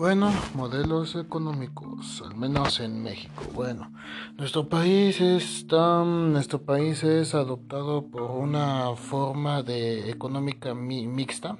[0.00, 3.42] Bueno, modelos económicos, al menos en México.
[3.52, 3.92] Bueno,
[4.38, 11.58] nuestro país está, nuestro país es adoptado por una forma de económica mixta,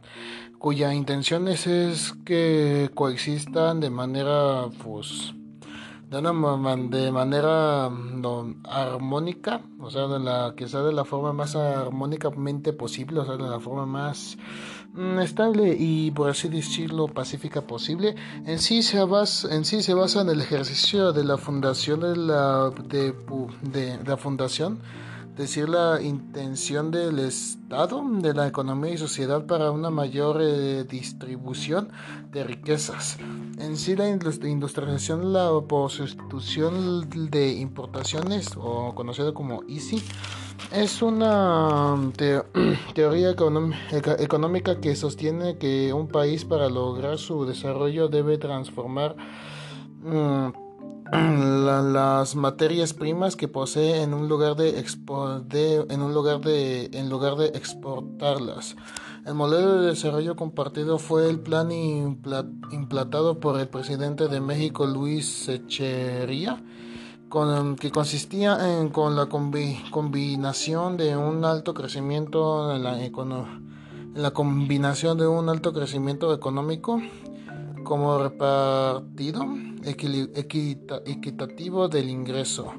[0.58, 5.34] cuya intención es, es que coexistan de manera, pues,
[6.10, 11.54] de, una, de manera no, armónica, o sea, de la sea de la forma más
[11.54, 14.36] armónicamente posible, o sea, de la forma más
[14.94, 18.16] mm, estable y por así decirlo pacífica posible.
[18.44, 22.16] En sí se basa en sí se basa en el ejercicio de la fundación de
[22.16, 24.80] la de la fundación
[25.40, 31.88] decir la intención del Estado, de la economía y sociedad para una mayor eh, distribución
[32.30, 33.16] de riquezas.
[33.58, 35.48] En sí la industrialización, la
[35.88, 40.02] sustitución de importaciones, o conocida como ICI,
[40.72, 41.96] es una
[42.94, 49.16] teoría económica que sostiene que un país para lograr su desarrollo debe transformar
[50.02, 50.69] mm,
[51.12, 57.36] las materias primas que posee en un lugar de, en un lugar de en lugar
[57.36, 58.76] de exportarlas.
[59.26, 65.48] El modelo de desarrollo compartido fue el plan implantado por el presidente de México Luis
[65.48, 66.62] Echería
[67.28, 73.12] con, que consistía en con la combinación de un alto crecimiento en la, en
[74.14, 77.00] la combinación de un alto crecimiento económico
[77.90, 79.44] como repartido
[81.06, 82.72] equitativo del ingreso.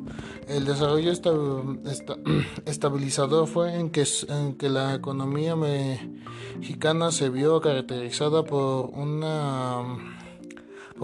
[0.48, 1.12] El desarrollo
[2.66, 10.21] estabilizador fue en que, en que la economía mexicana se vio caracterizada por una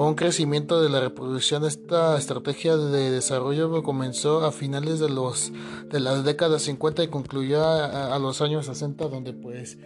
[0.06, 1.66] un crecimiento de la reproducción.
[1.66, 5.52] Esta estrategia de desarrollo comenzó a finales de los
[5.90, 9.80] de las décadas 50 y concluyó a, los años 60 donde pues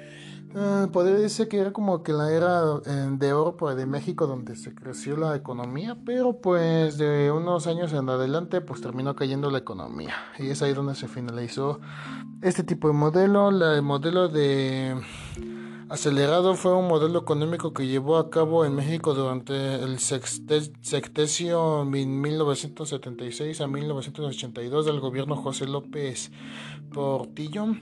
[0.53, 4.57] eh, podría decir que era como que la era eh, de oro de México donde
[4.57, 9.59] se creció la economía, pero pues de unos años en adelante pues terminó cayendo la
[9.59, 11.79] economía y es ahí donde se finalizó
[12.41, 13.49] este tipo de modelo.
[13.49, 14.99] el modelo de
[15.91, 23.59] acelerado fue un modelo económico que llevó a cabo en México durante el sextecio 1976
[23.59, 26.31] a 1982 del gobierno José López
[26.93, 27.75] Portillo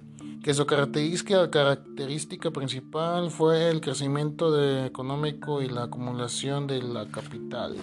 [0.44, 7.75] que su característica, característica principal fue el crecimiento económico y la acumulación de la capital.